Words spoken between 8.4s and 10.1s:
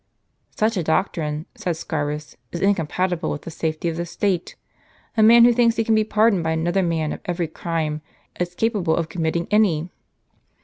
capable of conniiitting any."